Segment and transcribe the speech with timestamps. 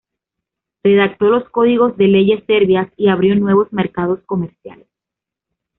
[0.83, 4.87] Redactó los códigos de leyes serbias y abrió nuevos mercados comerciales.